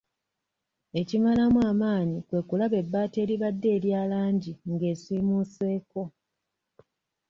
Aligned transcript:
Ekimalamu 1.01 1.59
amaanyi 1.71 2.17
kwe 2.27 2.39
kulaba 2.47 2.75
ebbaati 2.83 3.17
eribadde 3.23 3.67
erya 3.77 4.01
langi 4.11 4.51
nga 4.71 4.85
esiimuuseeko.. 4.93 6.03